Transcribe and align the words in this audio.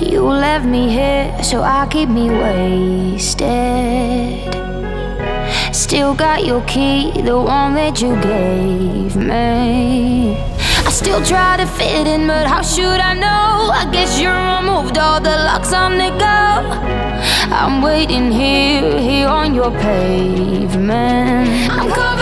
You 0.00 0.22
left 0.22 0.66
me 0.66 0.90
here, 0.90 1.42
so 1.42 1.62
I 1.62 1.86
keep 1.90 2.08
me 2.08 2.28
wasted. 2.28 3.46
Still 5.74 6.14
got 6.14 6.44
your 6.44 6.60
key, 6.62 7.12
the 7.22 7.38
one 7.38 7.74
that 7.74 8.02
you 8.02 8.14
gave 8.20 9.16
me. 9.16 10.36
I 10.36 10.90
still 10.90 11.24
try 11.24 11.56
to 11.56 11.66
fit 11.66 12.06
in, 12.06 12.26
but 12.26 12.46
how 12.46 12.62
should 12.62 13.00
I 13.00 13.14
know? 13.14 13.70
I 13.72 13.88
guess 13.90 14.20
you 14.20 14.30
removed 14.30 14.98
all 14.98 15.20
the 15.20 15.30
locks 15.30 15.72
on 15.72 15.96
the 15.96 16.10
go. 16.10 16.26
I'm 17.54 17.80
waiting 17.82 18.30
here, 18.30 18.98
here 18.98 19.28
on 19.28 19.54
your 19.54 19.70
pavement. 19.70 21.48
I'm 21.70 21.88
covered 21.90 22.15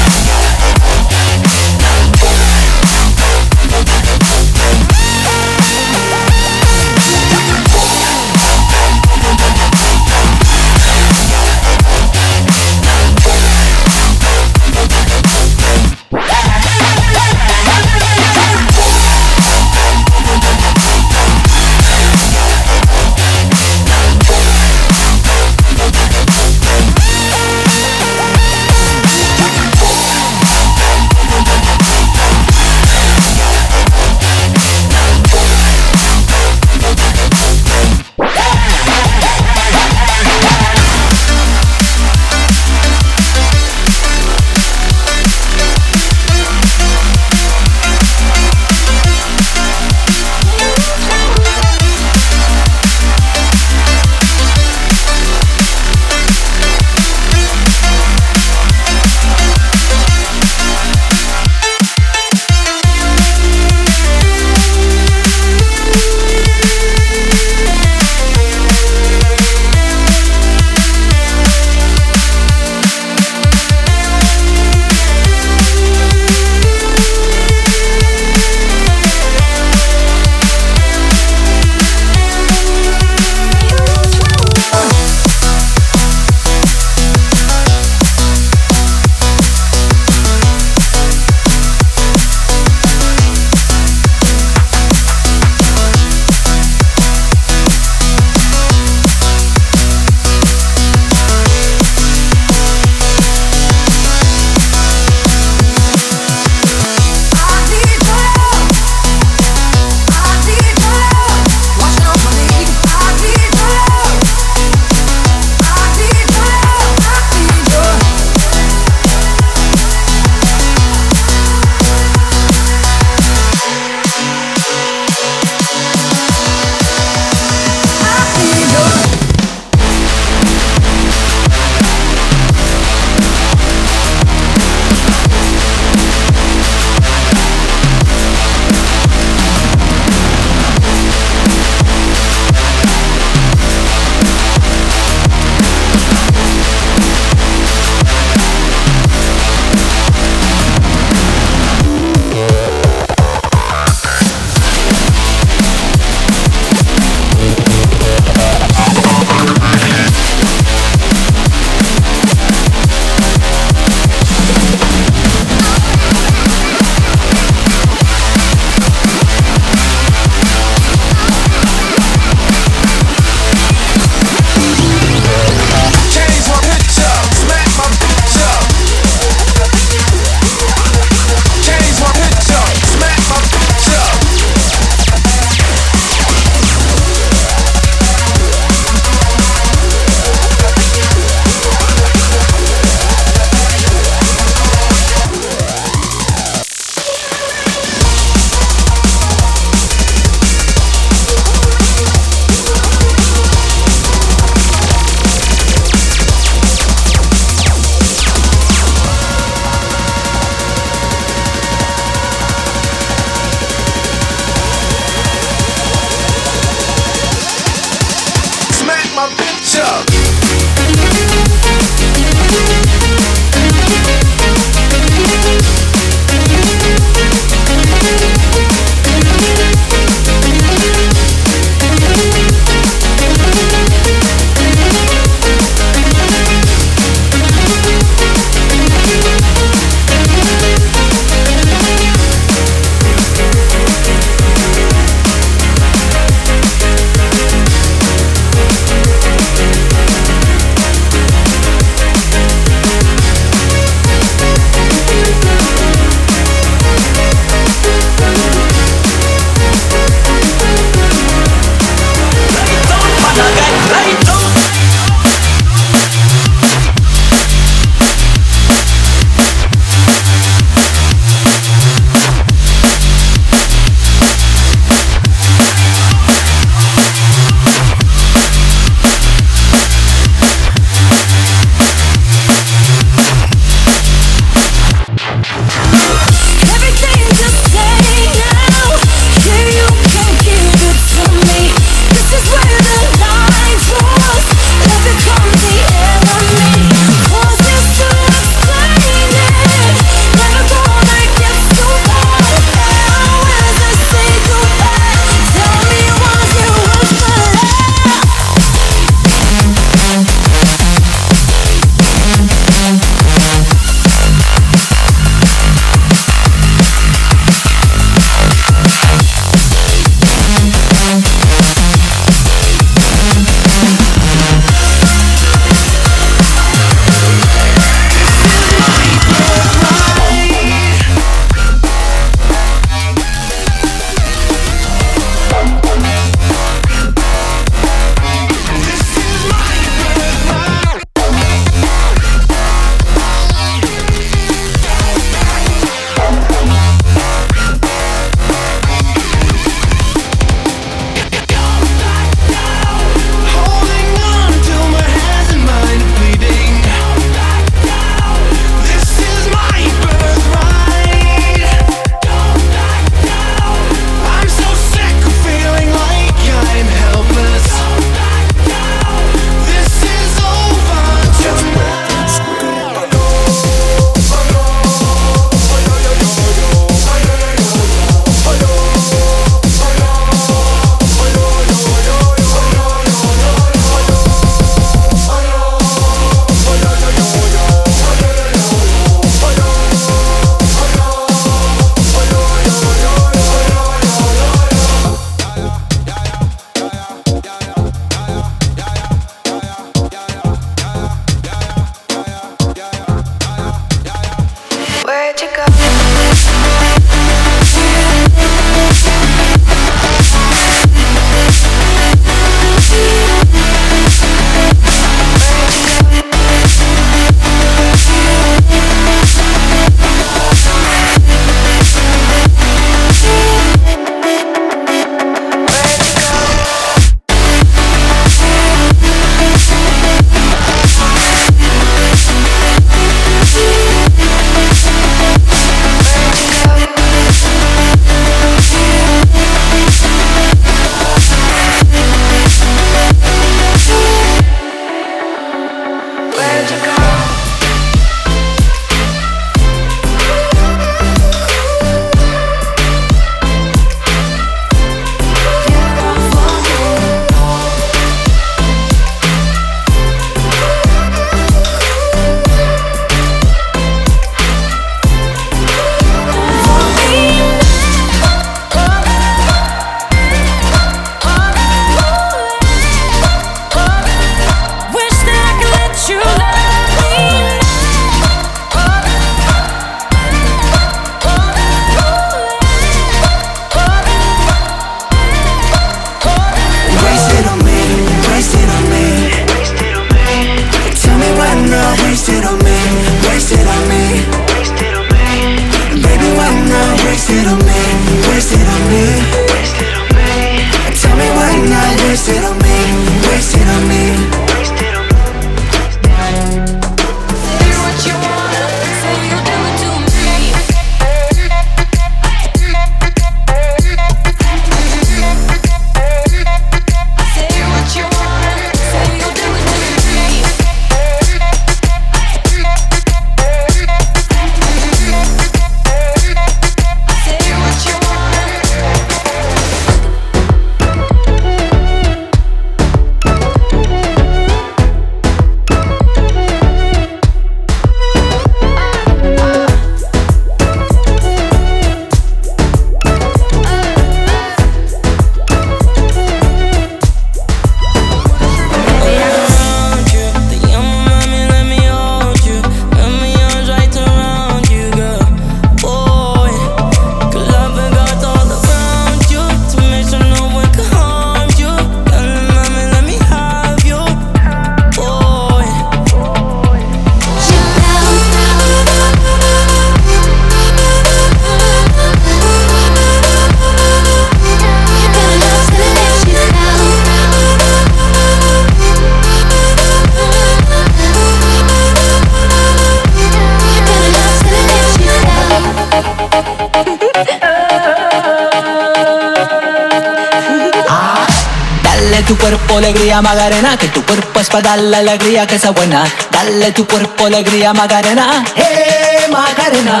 alegría 592.76 593.22
Magarena, 593.22 593.76
que 593.76 593.88
tu 593.88 594.04
cuerpo 594.04 594.40
es 594.40 594.48
para 594.48 594.70
dar 594.70 594.78
la 594.78 594.98
alegría 594.98 595.46
que 595.46 595.58
sea 595.58 595.70
buena. 595.70 596.04
Dale 596.30 596.72
tu 596.72 596.86
cuerpo 596.86 597.26
alegría 597.26 597.72
Magarena, 597.72 598.44
eh 598.54 599.26
Magarena. 599.30 600.00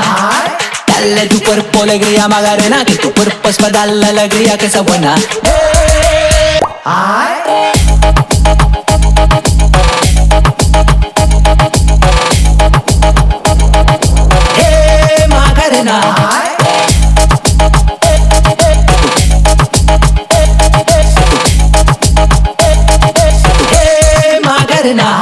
Dale 0.86 1.26
tu 1.26 1.42
cuerpo 1.42 1.82
alegría 1.82 2.28
Magarena, 2.28 2.84
que 2.84 2.96
tu 2.96 3.12
cuerpo 3.14 3.48
es 3.48 3.56
para 3.56 3.70
dar 3.70 3.88
la 3.88 4.08
alegría 4.08 4.58
que 4.58 4.68
sea 4.68 4.82
buena. 4.82 5.14
Hey. 6.84 7.72
eh 7.74 7.77
tonight. 24.88 25.17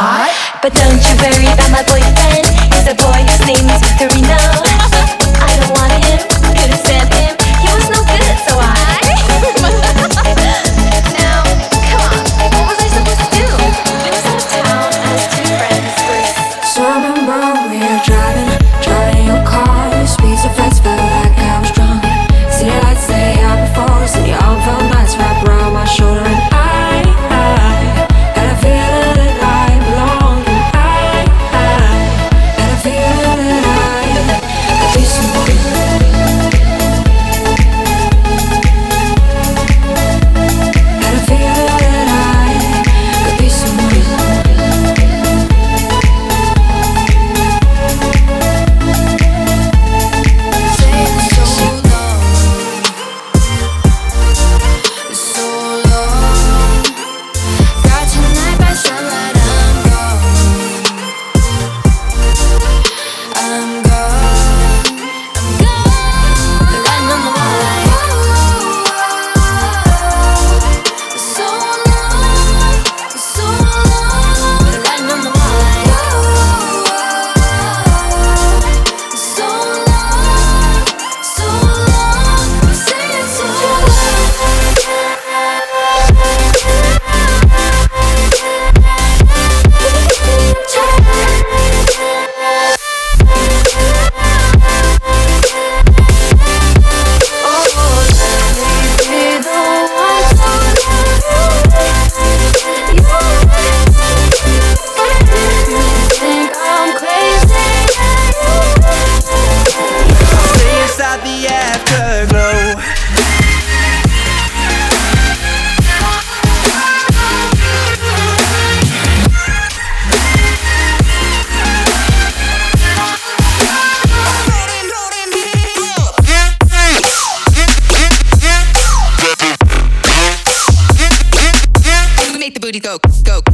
booty 132.67 132.81
go, 132.81 132.99
go. 133.23 133.46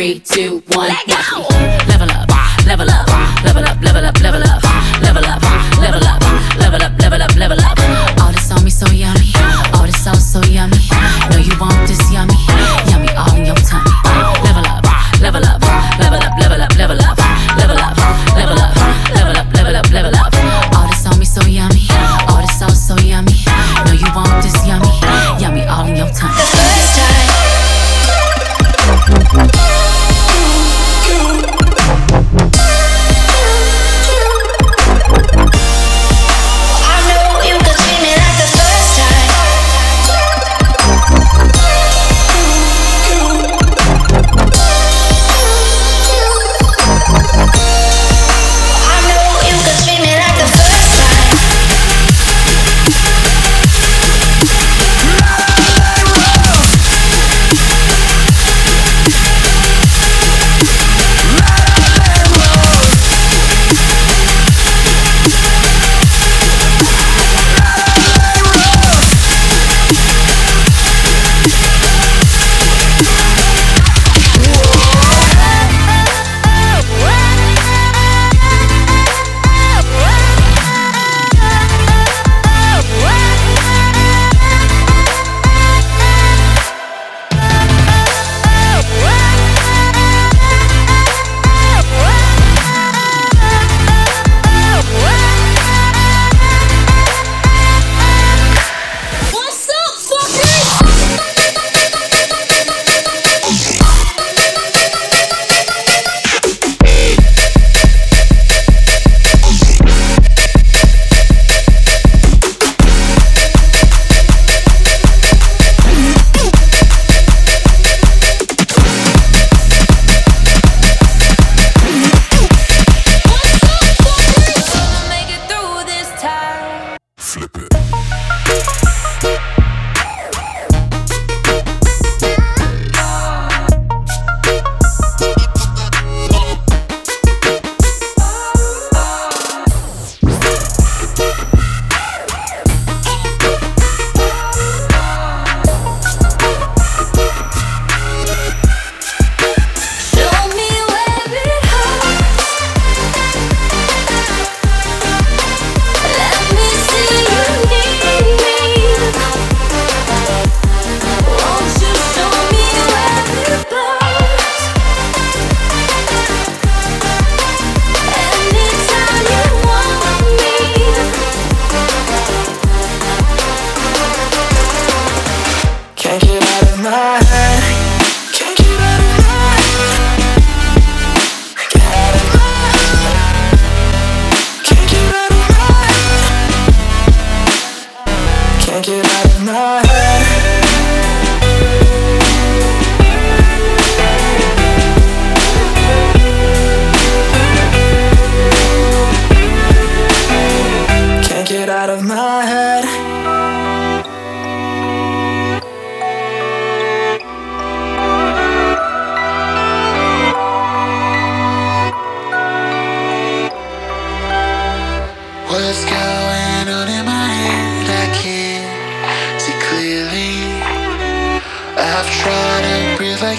three, 0.00 0.18
two, 0.18 0.59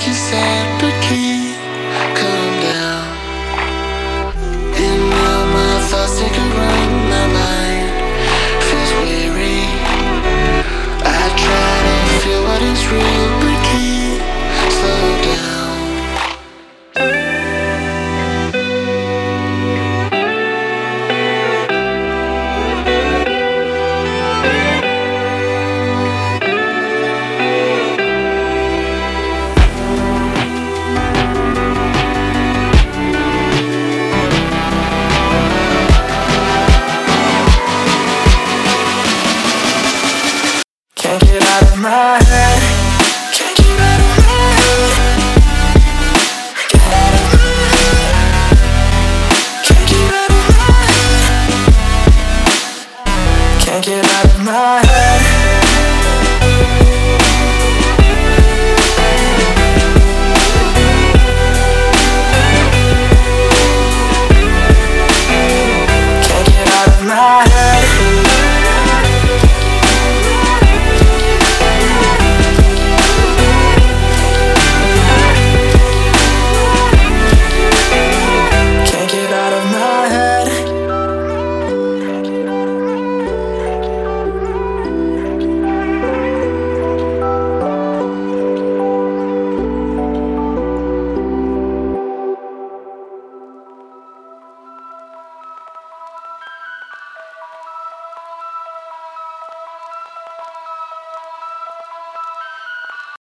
quiser. 0.03 0.90